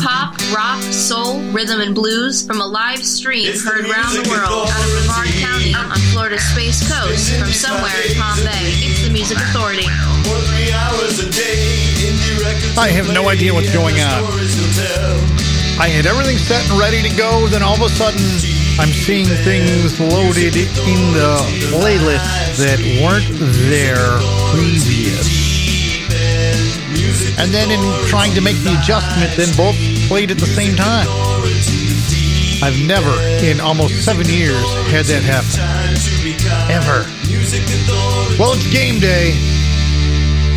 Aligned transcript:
pop, 0.00 0.34
rock, 0.54 0.82
soul, 0.82 1.40
rhythm, 1.52 1.80
and 1.80 1.94
blues 1.94 2.44
from 2.46 2.60
a 2.60 2.66
live 2.66 3.04
stream 3.04 3.52
heard 3.64 3.84
around 3.84 4.12
the 4.14 4.26
world 4.28 4.68
out 4.68 4.84
of 4.84 4.90
Brevard 4.92 5.28
County 5.40 5.74
on 5.74 5.98
Florida's 6.12 6.42
Space 6.42 6.80
Coast 6.90 7.34
from 7.38 7.48
somewhere 7.48 7.92
in 8.08 8.16
Palm 8.16 8.38
Bay. 8.40 8.72
It's 8.84 9.04
the 9.04 9.12
Music 9.12 9.38
Authority. 9.38 9.86
I 12.78 12.88
have 12.88 13.12
no 13.12 13.28
idea 13.28 13.54
what's 13.54 13.72
going 13.72 13.96
on. 14.00 14.24
I 15.78 15.88
had 15.88 16.06
everything 16.06 16.38
set 16.38 16.68
and 16.70 16.78
ready 16.80 17.02
to 17.02 17.14
go, 17.16 17.46
then 17.48 17.62
all 17.62 17.74
of 17.74 17.82
a 17.82 17.88
sudden 17.88 18.20
I'm 18.78 18.92
seeing 18.92 19.26
things 19.44 20.00
loaded 20.00 20.56
in 20.56 21.00
the 21.12 21.36
playlist 21.72 22.58
that 22.58 22.80
weren't 23.00 23.28
there 23.68 24.18
previous. 24.52 25.45
And 27.38 27.52
then 27.52 27.70
in 27.70 27.80
trying 28.06 28.34
to 28.34 28.40
make 28.40 28.56
the 28.64 28.76
adjustment, 28.78 29.34
then 29.36 29.48
both 29.56 29.76
played 30.08 30.30
at 30.30 30.38
the 30.38 30.46
same 30.46 30.76
time. 30.76 31.06
I've 32.62 32.78
never, 32.86 33.12
in 33.44 33.60
almost 33.60 34.04
seven 34.04 34.26
years, 34.26 34.64
had 34.88 35.04
that 35.06 35.22
happen. 35.22 35.60
Ever. 36.70 37.04
Well, 38.38 38.52
it's 38.54 38.70
game 38.72 38.98
day. 38.98 39.32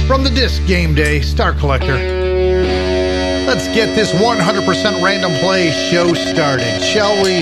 From 0.08 0.24
the 0.24 0.30
disc 0.30 0.66
Game 0.66 0.96
Day 0.96 1.22
Star 1.22 1.54
Collector. 1.54 1.98
Let's 3.46 3.68
get 3.68 3.96
this 3.96 4.12
100% 4.12 5.04
random 5.04 5.34
play 5.40 5.72
show 5.92 6.14
started, 6.14 6.82
shall 6.82 7.16
we? 7.24 7.42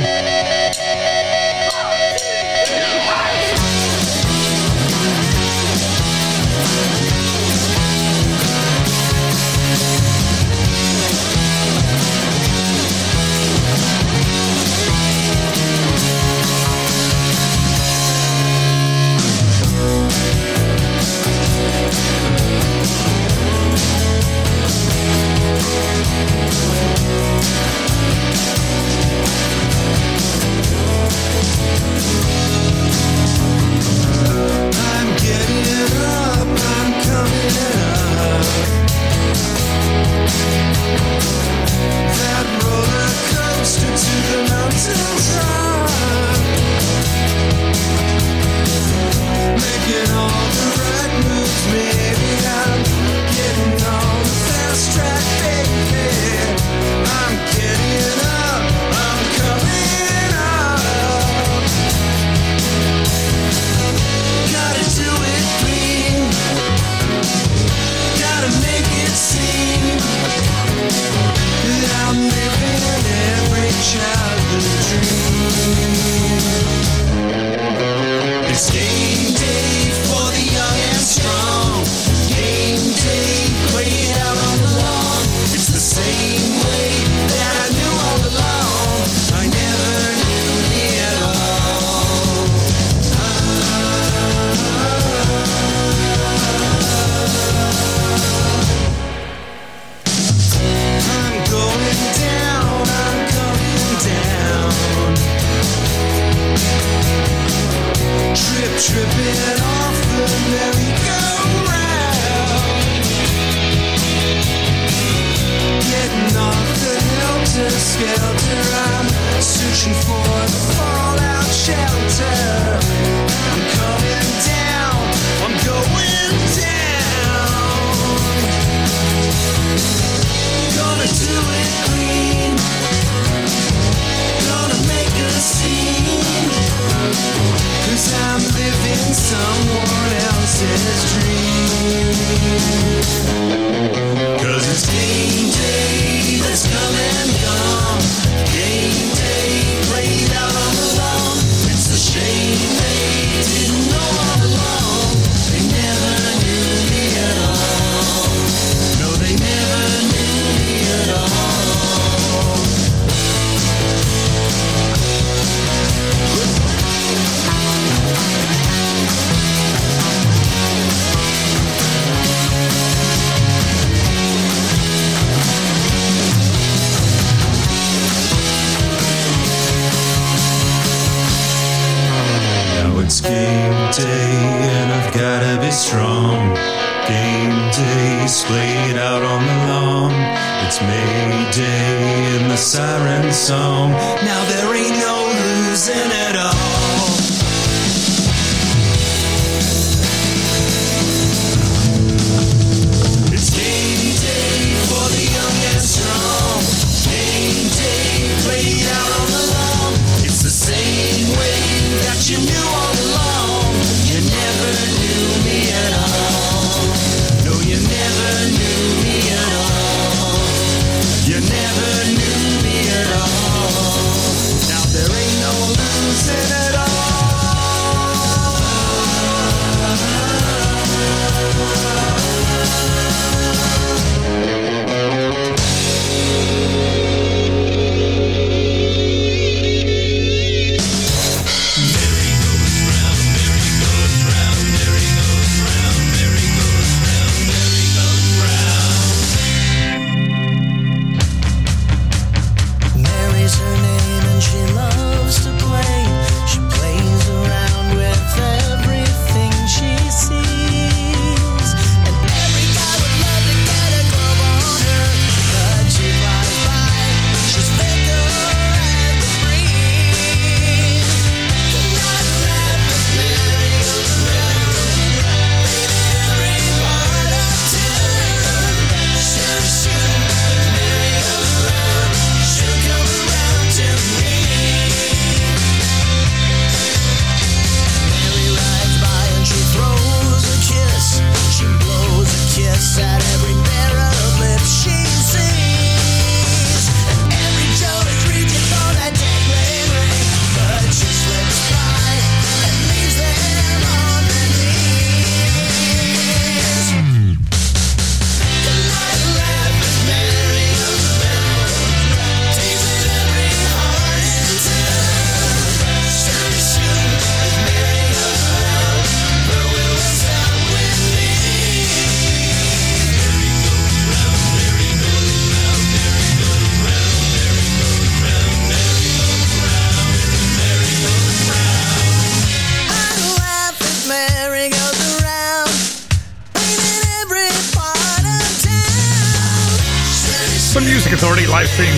Now 193.49 194.06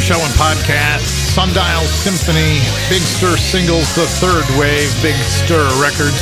show 0.10 0.26
and 0.26 0.34
podcast. 0.42 1.06
Sundial 1.06 1.86
Symphony, 1.86 2.58
Big 2.90 3.06
Stir 3.06 3.38
Singles, 3.38 3.94
The 3.94 4.10
Third 4.18 4.42
Wave, 4.58 4.90
Big 5.06 5.14
Stir 5.22 5.62
Records. 5.78 6.18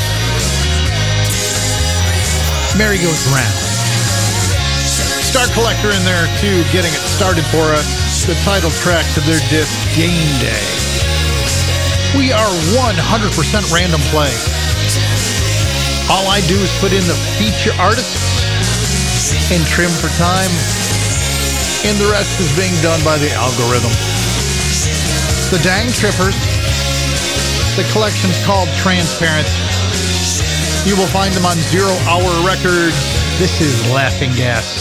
Merri 2.75 2.99
Goes 2.99 3.23
Round. 3.31 3.57
Star 5.23 5.47
Collector 5.55 5.95
in 5.95 6.03
there 6.03 6.27
too, 6.35 6.67
getting 6.75 6.91
it 6.91 6.99
started 7.07 7.47
for 7.47 7.63
us. 7.79 8.27
The 8.27 8.35
title 8.43 8.75
track 8.83 9.07
to 9.15 9.23
their 9.23 9.39
disc, 9.47 9.71
Game 9.95 10.35
Day. 10.43 10.67
We 12.19 12.35
are 12.35 12.51
100% 12.75 12.91
random 13.71 14.03
play. 14.11 14.35
All 16.11 16.27
I 16.27 16.43
do 16.51 16.59
is 16.59 16.71
put 16.83 16.91
in 16.91 17.07
the 17.07 17.15
feature 17.39 17.71
artists 17.79 18.43
and 19.47 19.63
trim 19.63 19.95
for 20.03 20.11
time 20.19 20.51
and 21.87 21.97
the 21.99 22.11
rest 22.11 22.37
is 22.41 22.51
being 22.57 22.75
done 22.83 23.01
by 23.05 23.17
the 23.17 23.31
algorithm. 23.31 23.91
The 25.51 25.59
Dang 25.63 25.87
Trippers. 25.93 26.35
The 27.77 27.87
collection's 27.93 28.35
called 28.43 28.67
Transparent. 28.75 29.47
You 30.85 30.97
will 30.97 31.07
find 31.07 31.33
them 31.33 31.45
on 31.45 31.55
Zero 31.71 31.93
Hour 32.03 32.45
Records. 32.45 32.99
This 33.39 33.61
is 33.61 33.89
Laughing 33.93 34.31
Gas. 34.35 34.76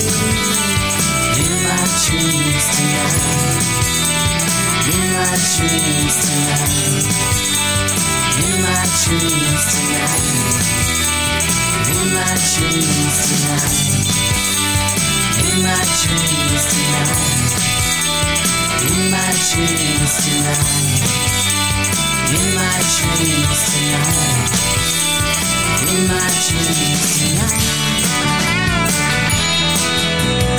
In 0.00 1.52
my 1.60 1.84
dreams 2.00 2.64
tonight. 2.72 3.20
In 4.88 5.04
my 5.12 5.36
dreams 5.36 6.16
tonight. 6.24 7.04
In 8.40 8.54
my 8.64 8.80
dreams 9.04 9.62
tonight. 9.70 10.24
In 11.92 12.06
my 12.16 12.32
dreams 12.32 13.16
tonight. 13.28 13.76
In 15.44 15.56
my 15.60 15.84
dreams 16.00 16.64
tonight. 16.72 17.52
In 18.88 19.04
my 19.12 19.28
dreams 19.52 20.14
tonight. 20.24 21.04
In 22.32 22.48
my 22.56 22.72
dreams 22.96 23.60
tonight. 23.68 24.48
In 25.92 26.00
my 26.08 26.24
dreams 26.48 27.04
tonight. 27.18 27.89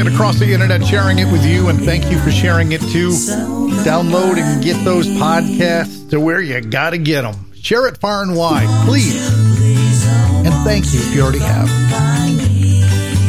It 0.00 0.06
across 0.06 0.38
the 0.38 0.50
internet, 0.50 0.82
sharing 0.86 1.18
it 1.18 1.30
with 1.30 1.44
you, 1.44 1.68
and 1.68 1.78
thank 1.84 2.10
you 2.10 2.18
for 2.20 2.30
sharing 2.30 2.72
it 2.72 2.80
too. 2.80 3.10
Download 3.84 4.38
and 4.38 4.64
get 4.64 4.82
those 4.82 5.06
podcasts 5.06 6.08
to 6.08 6.18
where 6.18 6.40
you 6.40 6.58
gotta 6.62 6.96
get 6.96 7.20
them. 7.20 7.52
Share 7.52 7.86
it 7.86 7.98
far 7.98 8.22
and 8.22 8.34
wide, 8.34 8.66
please. 8.86 9.28
And 10.46 10.54
thank 10.64 10.86
you 10.94 11.00
if 11.00 11.14
you 11.14 11.20
already 11.20 11.40
have. 11.40 11.68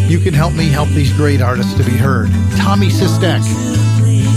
You 0.10 0.20
can 0.20 0.34
help 0.34 0.54
me 0.54 0.70
help 0.70 0.88
these 0.90 1.12
great 1.12 1.42
artists 1.42 1.74
to 1.74 1.84
be 1.84 1.92
heard. 1.92 2.30
Tommy 2.56 2.88
Sistek, 2.88 3.42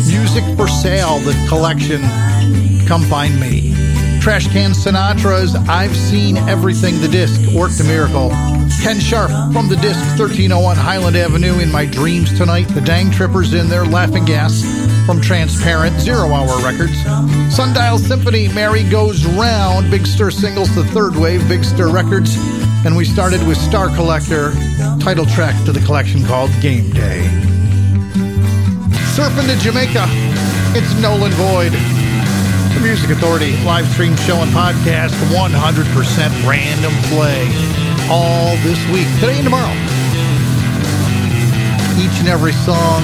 Music 0.08 0.42
for 0.56 0.66
Sale, 0.66 1.20
the 1.20 1.34
collection. 1.48 2.00
Come 2.88 3.02
find 3.02 3.38
me. 3.38 3.70
Trashcan 4.18 4.74
Sinatras 4.74 5.54
I've 5.68 5.94
Seen 5.94 6.36
Everything, 6.36 7.00
the 7.00 7.06
disc, 7.08 7.40
worked 7.54 7.78
a 7.78 7.84
miracle. 7.84 8.32
Ken 8.84 9.00
Sharp 9.00 9.30
from 9.54 9.66
the 9.66 9.76
disc 9.76 9.98
1301 10.20 10.76
Highland 10.76 11.16
Avenue 11.16 11.58
in 11.60 11.72
My 11.72 11.86
Dreams 11.86 12.36
Tonight. 12.36 12.64
The 12.64 12.82
Dang 12.82 13.10
Trippers 13.10 13.54
in 13.54 13.70
there, 13.70 13.86
Laughing 13.86 14.26
Gas 14.26 14.60
from 15.06 15.22
Transparent, 15.22 15.98
Zero 15.98 16.30
Hour 16.30 16.62
Records. 16.62 16.92
Sundial 17.48 17.96
Symphony, 17.96 18.48
Merri 18.48 18.82
Goes 18.90 19.24
Round, 19.24 19.90
Big 19.90 20.06
Stir 20.06 20.30
Singles, 20.30 20.74
The 20.74 20.84
Third 20.84 21.16
Wave, 21.16 21.48
Big 21.48 21.64
Stir 21.64 21.90
Records. 21.90 22.36
And 22.84 22.94
we 22.94 23.06
started 23.06 23.42
with 23.48 23.56
Star 23.56 23.88
Collector, 23.88 24.52
title 25.00 25.24
track 25.24 25.56
to 25.64 25.72
the 25.72 25.80
collection 25.80 26.22
called 26.22 26.50
Game 26.60 26.90
Day. 26.90 27.24
Surfing 29.16 29.48
to 29.48 29.56
Jamaica, 29.64 30.04
it's 30.76 30.92
Nolan 31.00 31.32
Void. 31.32 31.72
The 31.72 32.80
Music 32.82 33.08
Authority 33.08 33.56
live 33.64 33.86
stream 33.86 34.14
show 34.16 34.36
and 34.42 34.50
podcast, 34.50 35.14
100% 35.32 36.46
random 36.46 36.92
play 37.08 37.83
all 38.10 38.56
this 38.62 38.78
week, 38.88 39.06
today 39.20 39.36
and 39.36 39.44
tomorrow. 39.44 39.72
Each 41.96 42.18
and 42.20 42.28
every 42.28 42.52
song, 42.52 43.02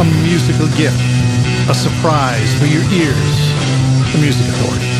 a 0.00 0.04
musical 0.22 0.66
gift, 0.76 1.00
a 1.68 1.74
surprise 1.74 2.52
for 2.58 2.66
your 2.66 2.82
ears. 2.90 3.36
The 4.12 4.18
Music 4.18 4.46
Authority. 4.48 4.99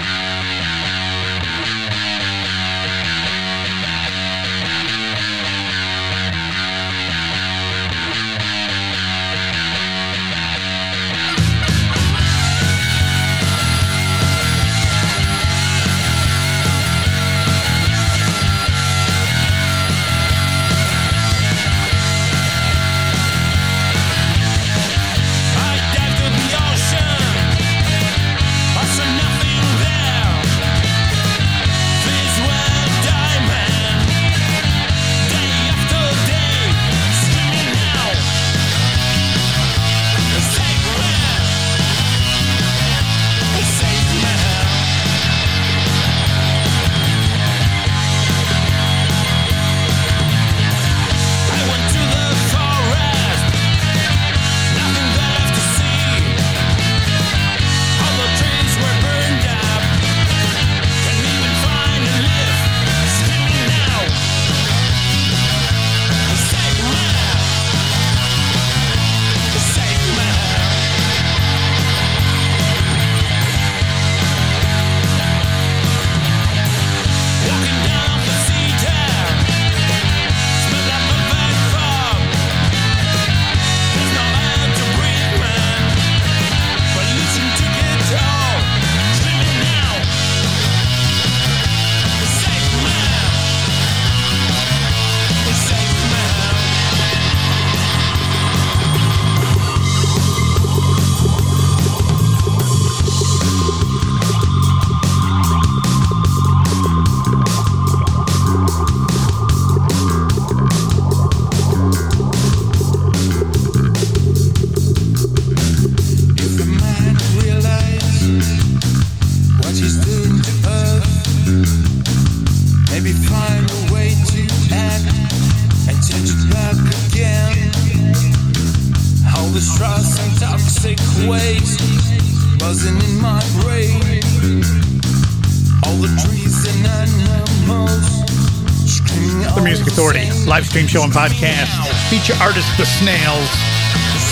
Show 140.87 141.03
and 141.03 141.11
Podcast. 141.11 141.73
Feature 142.09 142.37
artist 142.39 142.69
The 142.77 142.85
Snails 142.85 143.49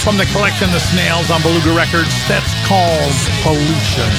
from 0.01 0.15
the 0.15 0.25
collection 0.31 0.71
The 0.71 0.79
Snails 0.79 1.29
on 1.29 1.41
Beluga 1.41 1.75
Records. 1.75 2.09
That's 2.31 2.53
called 2.63 3.13
Pollution. 3.43 4.09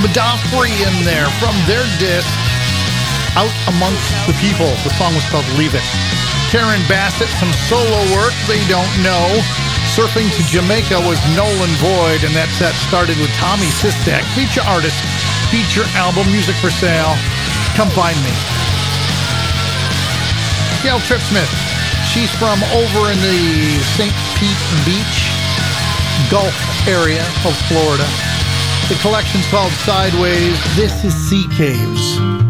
Madafri 0.00 0.72
in 0.82 0.96
there 1.04 1.28
from 1.38 1.54
their 1.68 1.84
disc 2.00 2.30
Out 3.38 3.52
Amongst 3.68 4.10
the 4.24 4.34
People. 4.40 4.70
The 4.82 4.90
song 4.98 5.14
was 5.14 5.26
called 5.28 5.46
Leave 5.54 5.76
It. 5.76 5.86
Karen 6.48 6.82
Bassett, 6.88 7.28
some 7.36 7.52
solo 7.68 8.00
work 8.16 8.34
they 8.48 8.62
don't 8.66 8.90
know. 9.04 9.28
Surfing 9.92 10.30
to 10.34 10.42
Jamaica 10.48 10.98
was 11.04 11.20
Nolan 11.36 11.74
Boyd, 11.78 12.24
and 12.24 12.32
that 12.32 12.48
set 12.56 12.72
started 12.88 13.20
with 13.20 13.30
Tommy 13.36 13.68
Sistak, 13.76 14.24
feature 14.32 14.64
artist, 14.64 14.98
feature 15.52 15.84
album, 16.00 16.26
music 16.32 16.56
for 16.58 16.70
sale. 16.70 17.12
Come 17.76 17.90
find 17.90 18.16
me. 18.24 18.51
Gail 20.82 20.98
Tripsmith. 20.98 21.48
She's 22.12 22.30
from 22.38 22.60
over 22.74 23.12
in 23.12 23.18
the 23.20 23.78
St. 23.96 24.12
Pete 24.36 24.56
Beach 24.84 25.30
Gulf 26.28 26.88
area 26.88 27.22
of 27.46 27.56
Florida. 27.68 28.08
The 28.88 28.98
collection's 29.00 29.46
called 29.46 29.72
Sideways. 29.84 30.58
This 30.74 31.04
is 31.04 31.14
Sea 31.14 31.46
Caves. 31.56 32.41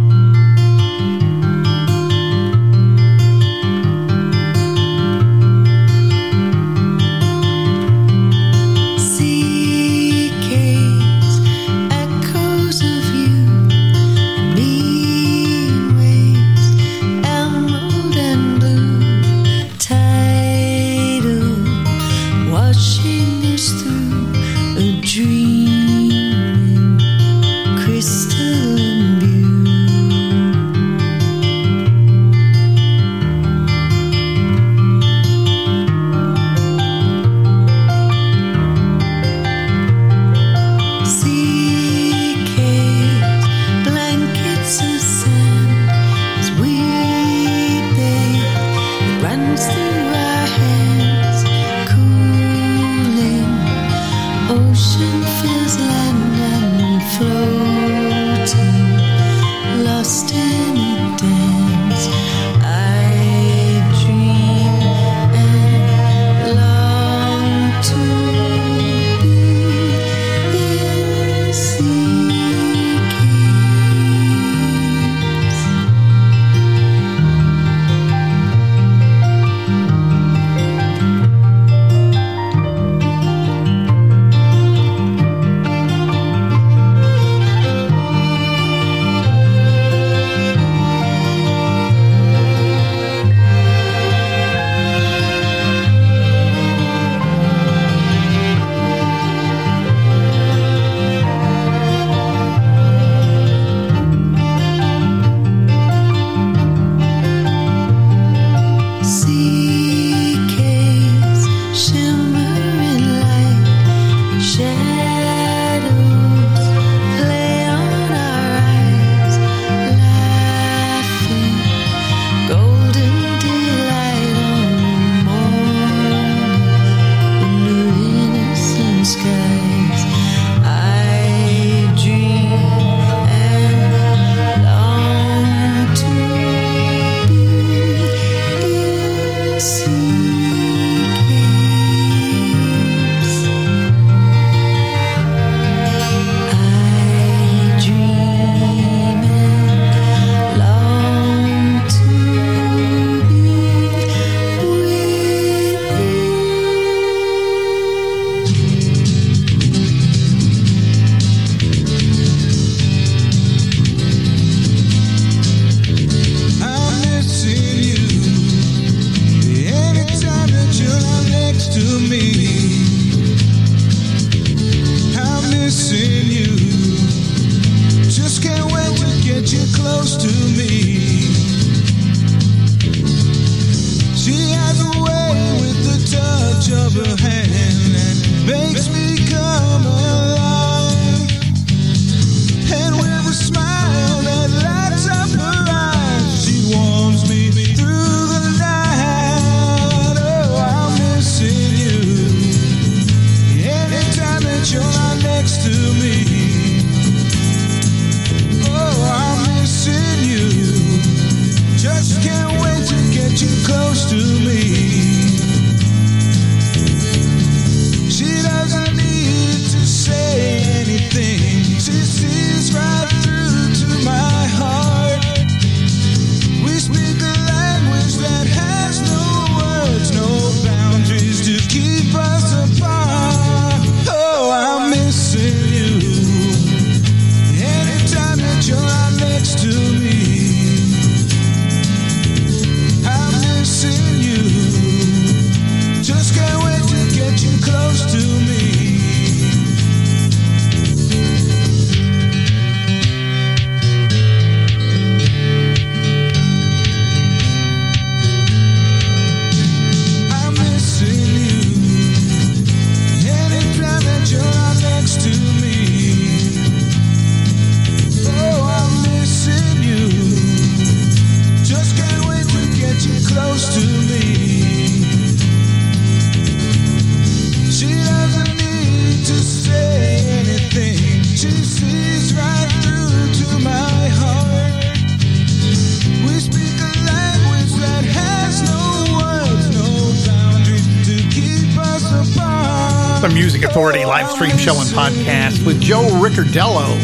Stream 294.43 294.59
show 294.59 294.75
and 294.81 294.91
podcast 294.91 295.65
with 295.65 295.81
Joe 295.81 296.03
Riccardello. 296.19 296.99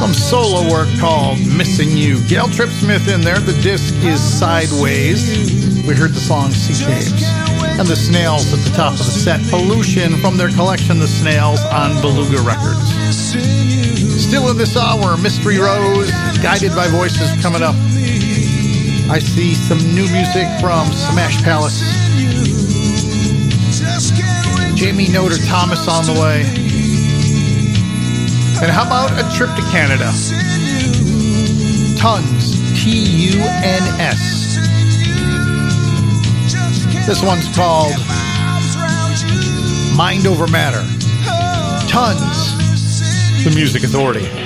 Some 0.00 0.12
solo 0.12 0.68
work 0.68 0.88
called 0.98 1.38
Missing 1.56 1.96
You. 1.96 2.20
Gail 2.26 2.48
Tripp 2.48 2.70
Smith 2.70 3.06
in 3.06 3.20
there. 3.20 3.38
The 3.38 3.52
disc 3.62 3.94
is 4.02 4.20
Sideways. 4.20 5.86
We 5.86 5.94
heard 5.94 6.10
the 6.10 6.18
song 6.18 6.50
Sea 6.50 6.84
Caves. 6.84 7.22
And 7.78 7.86
the 7.86 7.94
Snails 7.94 8.52
at 8.52 8.58
the 8.68 8.76
top 8.76 8.94
of 8.94 8.98
the 8.98 9.04
set. 9.04 9.40
Pollution 9.48 10.16
from 10.16 10.36
their 10.36 10.50
collection, 10.50 10.98
The 10.98 11.06
Snails, 11.06 11.60
on 11.66 12.00
Beluga 12.00 12.42
Records. 12.42 12.82
Still 14.20 14.50
in 14.50 14.58
this 14.58 14.76
hour, 14.76 15.16
Mystery 15.16 15.58
Rose, 15.58 16.10
Guided 16.42 16.74
by 16.74 16.88
Voices 16.88 17.30
coming 17.40 17.62
up. 17.62 17.76
I 19.08 19.20
see 19.20 19.54
some 19.54 19.78
new 19.94 20.10
music 20.10 20.48
from 20.58 20.90
Smash 20.90 21.44
Palace. 21.44 21.85
Jamie 24.76 25.06
Noter 25.06 25.38
Thomas 25.48 25.88
on 25.88 26.04
the 26.04 26.12
way. 26.12 26.42
And 28.62 28.70
how 28.70 28.84
about 28.86 29.10
a 29.12 29.24
trip 29.34 29.48
to 29.56 29.62
Canada? 29.72 30.12
Tons. 31.98 32.60
T 32.78 33.30
U 33.32 33.40
N 33.40 33.82
S. 33.98 34.56
This 37.06 37.22
one's 37.22 37.48
called 37.56 37.92
Mind 39.96 40.26
Over 40.26 40.46
Matter. 40.46 40.84
Tons. 41.88 43.44
The 43.44 43.52
Music 43.54 43.82
Authority. 43.82 44.45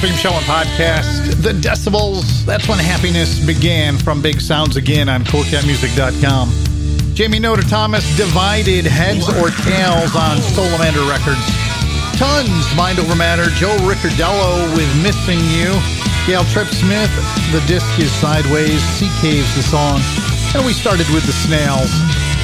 stream 0.00 0.16
show 0.16 0.32
and 0.32 0.46
podcast, 0.46 1.28
The 1.42 1.52
Decibels. 1.52 2.46
That's 2.46 2.66
when 2.66 2.78
happiness 2.78 3.36
began 3.44 3.98
from 3.98 4.22
Big 4.22 4.40
Sounds 4.40 4.76
Again 4.76 5.10
on 5.10 5.24
CoolCatMusic.com. 5.24 6.48
Jamie 7.12 7.38
Noda 7.38 7.68
Thomas 7.68 8.00
divided 8.16 8.86
heads 8.86 9.28
or 9.28 9.52
tails 9.60 10.16
on 10.16 10.40
Solamander 10.56 11.04
Records. 11.04 11.44
Tons 12.16 12.64
Mind 12.74 12.98
Over 12.98 13.14
Matter, 13.14 13.52
Joe 13.60 13.76
Riccardello 13.84 14.72
with 14.74 14.88
Missing 15.04 15.44
You, 15.52 15.68
Gail 16.24 16.48
Tripp 16.48 16.72
Smith, 16.72 17.12
The 17.52 17.60
Disc 17.68 17.84
is 18.00 18.10
Sideways, 18.10 18.80
Sea 18.96 19.12
Caves 19.20 19.54
the 19.54 19.62
song, 19.62 20.00
and 20.56 20.64
we 20.64 20.72
started 20.72 21.12
with 21.12 21.26
The 21.28 21.36
Snails 21.44 21.92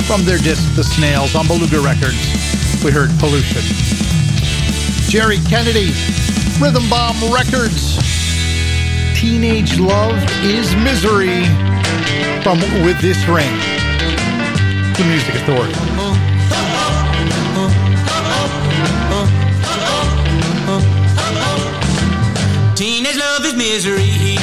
from 0.04 0.28
their 0.28 0.36
disc 0.44 0.60
The 0.76 0.84
Snails 0.84 1.34
on 1.34 1.46
Beluga 1.46 1.80
Records. 1.80 2.20
We 2.84 2.90
heard 2.92 3.08
Pollution. 3.16 3.64
Jerry 5.08 5.38
Kennedy 5.48 5.94
Rhythm 6.60 6.88
Bomb 6.88 7.32
Records. 7.32 7.98
Teenage 9.14 9.78
Love 9.78 10.16
is 10.42 10.74
Misery 10.76 11.44
from 12.42 12.60
With 12.84 13.00
This 13.00 13.22
Ring. 13.28 13.52
The 14.94 15.04
Music 15.06 15.34
Authority. 15.34 16.26
misery 23.56 24.35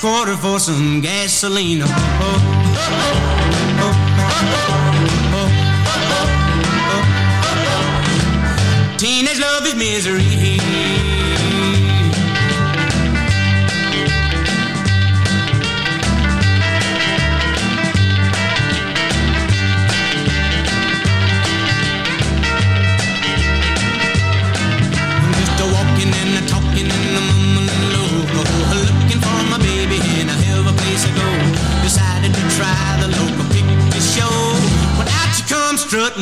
quarter 0.00 0.36
for 0.36 0.58
some 0.60 1.00
gasoline. 1.00 1.82
Oh 1.82 1.86
oh 1.86 1.92
oh, 3.00 3.16
oh, 3.80 3.94
oh, 5.34 5.50
oh, 6.94 7.06
Teenage 8.98 9.40
love 9.40 9.66
is 9.66 9.74
misery. 9.74 11.17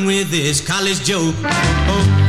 with 0.04 0.30
this 0.30 0.60
college 0.60 1.02
joke. 1.04 1.34
Oh. 1.44 2.25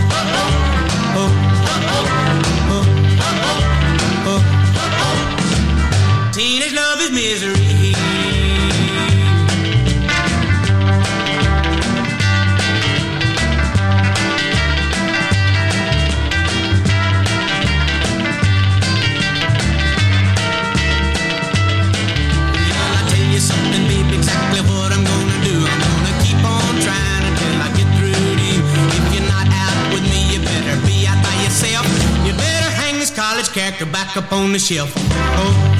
up 34.17 34.31
on 34.33 34.51
the 34.51 34.57
shelf. 34.59 34.91
Oh, 34.95 35.01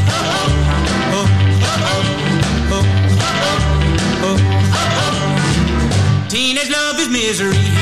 oh, 0.10 0.48
oh, 1.14 1.28
oh, 2.72 2.84
oh, 2.84 2.86
oh, 4.24 4.38
oh. 6.24 6.28
Teenage 6.30 6.70
love 6.70 7.00
is 7.00 7.10
misery. 7.10 7.77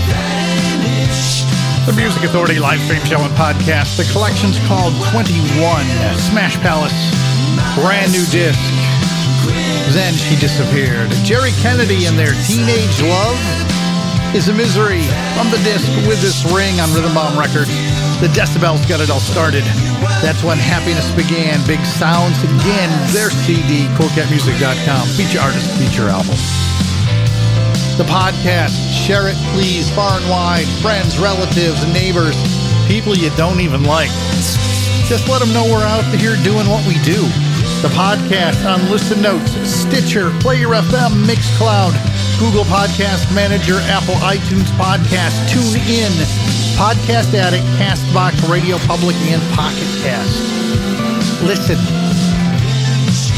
vanished. 0.09 1.45
The 1.86 1.93
Music 1.93 2.23
Authority 2.23 2.59
live 2.59 2.80
stream 2.82 3.03
show 3.05 3.19
and 3.19 3.34
podcast. 3.34 3.97
The 3.97 4.11
collection's 4.11 4.59
called 4.67 4.93
21 5.11 5.86
Smash 6.30 6.57
Palace. 6.57 6.93
Brand 7.75 8.11
new 8.11 8.25
disc. 8.27 8.89
Then 9.92 10.14
she 10.14 10.36
disappeared. 10.36 11.10
Jerry 11.26 11.52
Kennedy 11.62 12.06
and 12.06 12.18
their 12.18 12.34
Teenage 12.46 13.02
Love 13.02 13.40
is 14.36 14.48
a 14.48 14.54
misery 14.54 15.02
on 15.42 15.50
the 15.50 15.58
disc 15.66 15.90
with 16.06 16.22
this 16.22 16.46
ring 16.54 16.80
on 16.80 16.94
Rhythm 16.94 17.14
Bomb 17.14 17.34
Records. 17.34 17.74
The 18.22 18.30
decibels 18.38 18.88
got 18.88 19.02
it 19.02 19.10
all 19.10 19.20
started. 19.20 19.64
That's 20.22 20.44
when 20.44 20.58
happiness 20.58 21.10
began. 21.18 21.66
Big 21.66 21.82
Sounds 21.86 22.38
again. 22.44 22.92
Their 23.10 23.32
CD, 23.32 23.90
coolcatmusic.com. 23.98 25.08
Feature 25.18 25.42
artist, 25.42 25.66
feature 25.82 26.10
album. 26.10 26.38
The 27.98 28.06
podcast, 28.06 28.78
share 28.94 29.28
it 29.28 29.38
please, 29.58 29.90
far 29.92 30.20
and 30.20 30.30
wide. 30.30 30.68
Friends, 30.86 31.18
relatives, 31.18 31.82
neighbors, 31.92 32.38
people 32.88 33.18
you 33.18 33.30
don't 33.36 33.60
even 33.60 33.84
like. 33.84 34.12
Just 35.10 35.28
let 35.28 35.40
them 35.42 35.52
know 35.52 35.66
we're 35.66 35.84
out 35.84 36.06
here 36.22 36.38
doing 36.44 36.70
what 36.70 36.86
we 36.86 37.02
do. 37.02 37.18
The 37.82 37.88
podcast 37.95 38.67
on 38.67 38.91
Listen 38.91 39.21
Notes, 39.21 39.51
Stitcher, 39.63 40.32
Player 40.41 40.67
FM, 40.67 41.23
Mixcloud, 41.23 41.95
Google 42.38 42.65
Podcast 42.65 43.34
Manager, 43.34 43.80
Apple 43.84 44.15
iTunes 44.15 44.67
Podcast, 44.75 45.32
Tune 45.47 45.80
In, 45.88 46.11
Podcast 46.75 47.34
Addict, 47.34 47.63
Castbox, 47.80 48.51
Radio 48.51 48.77
Public, 48.80 49.15
and 49.32 49.41
Pocket 49.55 49.88
Cast. 50.03 50.43
Listen, 51.41 51.77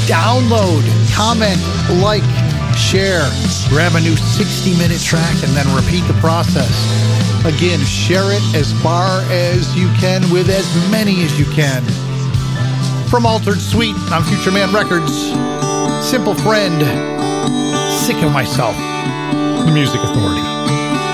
download, 0.09 0.81
comment, 1.13 1.61
like, 2.01 2.25
share, 2.75 3.29
grab 3.69 3.93
a 3.93 4.01
new 4.01 4.17
60 4.17 4.75
minute 4.75 5.01
track, 5.01 5.37
and 5.43 5.53
then 5.53 5.69
repeat 5.75 6.01
the 6.09 6.17
process. 6.19 6.73
Again, 7.45 7.79
share 7.85 8.31
it 8.31 8.41
as 8.55 8.73
far 8.81 9.21
as 9.29 9.75
you 9.75 9.87
can 9.99 10.27
with 10.31 10.49
as 10.49 10.65
many 10.89 11.21
as 11.21 11.37
you 11.37 11.45
can. 11.53 11.85
From 13.12 13.26
Altered 13.26 13.59
Sweet 13.59 13.95
on 14.14 14.24
Future 14.24 14.51
Man 14.51 14.74
Records, 14.74 15.12
Simple 16.07 16.34
Friend, 16.34 16.82
Sick 17.91 18.16
of 18.24 18.32
Myself, 18.32 18.74
The 19.66 19.72
Music 19.74 19.99
Authority. 19.99 20.39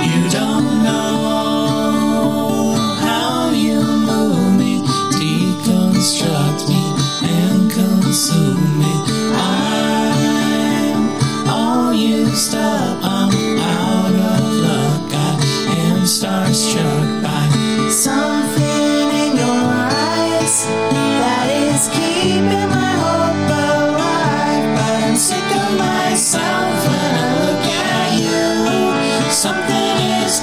You 0.05 0.29
don't 0.29 0.83
know 0.83 2.75
how 3.01 3.49
you 3.49 3.81
move 3.81 4.59
me, 4.59 4.83
deconstruct 5.17 6.69
me, 6.69 6.93
and 7.27 7.71
consume 7.71 8.77
me. 8.77 8.93
I'm 9.33 11.01
all 11.49 11.93
used 11.95 12.53
up, 12.53 12.99
I'm 13.01 13.31
out 13.57 14.13
of 14.13 14.43
luck. 14.53 15.13
I 15.15 15.75
am 15.79 16.01
starstruck 16.01 17.23
by 17.23 17.89
something 17.89 18.36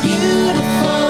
beautiful 0.02 1.03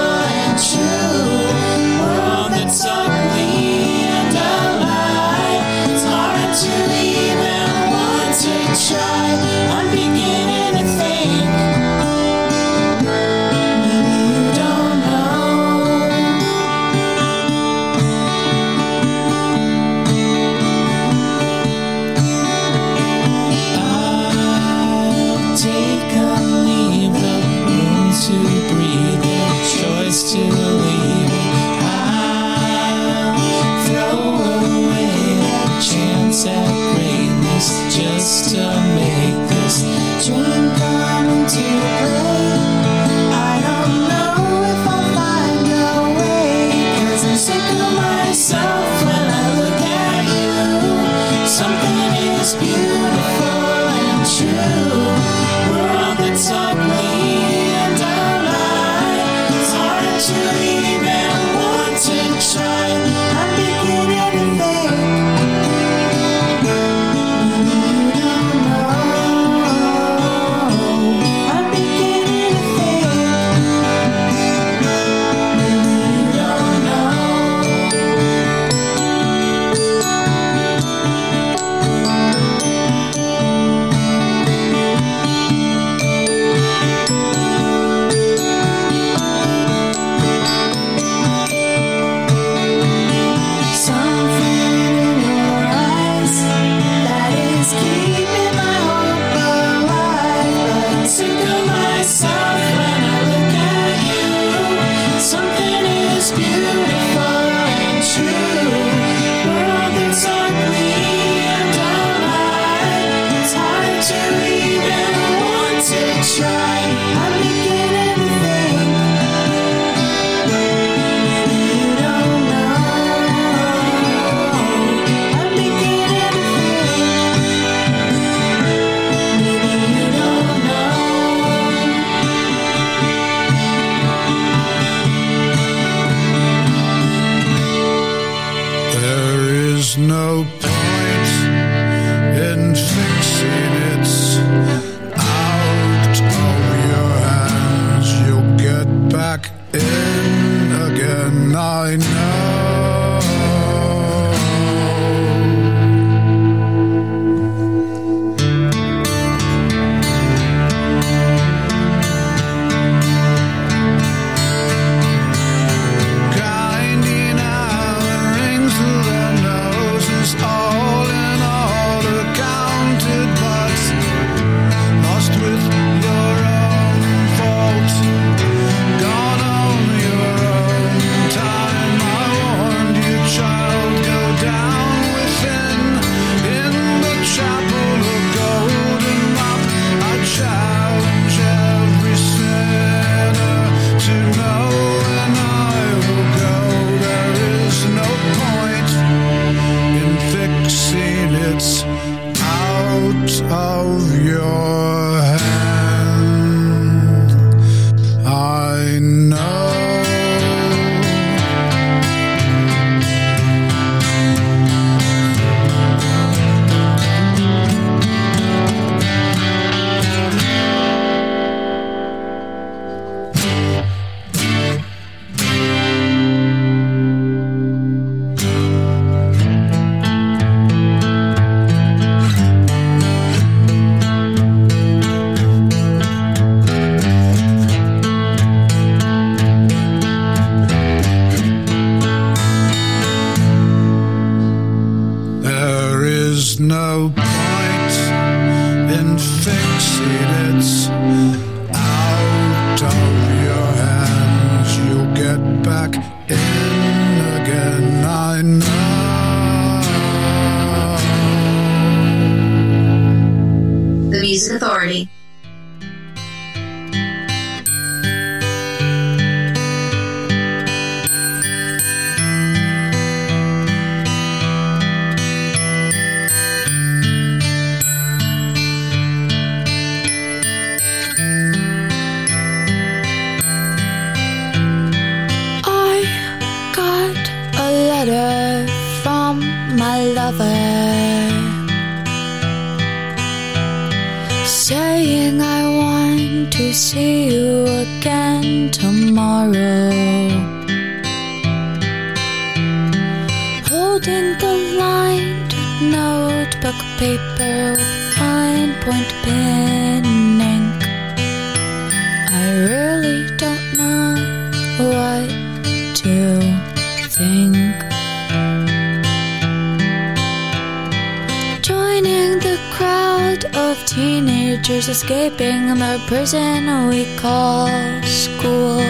teenagers 323.85 324.89
escaping 324.89 325.67
the 325.67 326.03
prison 326.07 326.87
we 326.89 327.05
call 327.15 327.67
school. 328.03 328.81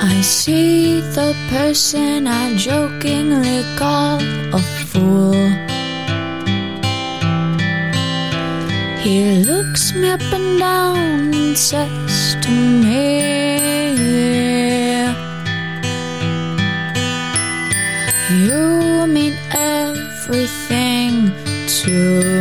I 0.00 0.20
see 0.22 1.00
the 1.00 1.34
person 1.48 2.26
I 2.26 2.56
jokingly 2.56 3.62
call 3.76 4.20
a 4.52 4.60
fool. 4.88 5.34
He 9.00 9.44
looks 9.44 9.94
me 9.94 10.10
up 10.10 10.22
and 10.32 10.58
down 10.58 11.34
and 11.34 11.56
says 11.56 12.36
to 12.42 12.50
me, 12.50 13.44
You 18.30 19.06
mean 19.06 19.34
everything 19.52 21.32
to 21.82 22.33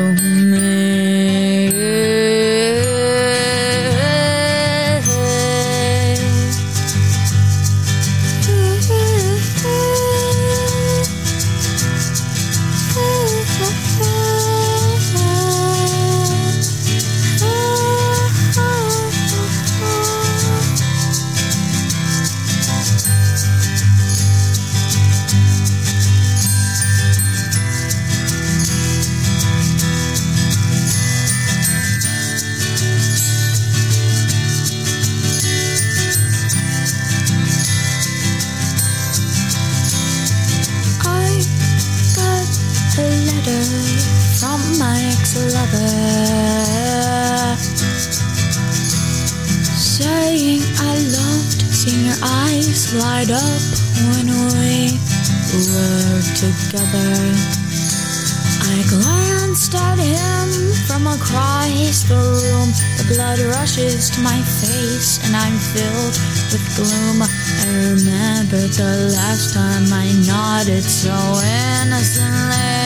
blood 63.23 63.39
rushes 63.55 64.09
to 64.09 64.19
my 64.21 64.41
face 64.41 65.23
and 65.23 65.35
I'm 65.35 65.57
filled 65.57 66.15
with 66.51 66.63
gloom. 66.75 67.21
I 67.21 67.67
remember 67.91 68.61
the 68.67 69.13
last 69.15 69.53
time 69.53 69.85
I 69.93 70.11
nodded 70.27 70.83
so 70.83 71.15
innocently. 71.39 72.83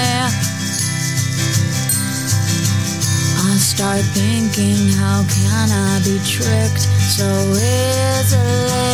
I 3.50 3.58
start 3.58 4.04
thinking, 4.14 4.94
how 5.02 5.26
can 5.26 5.72
I 5.72 6.02
be 6.06 6.20
tricked 6.24 6.86
so 7.18 7.30
easily? 7.58 8.87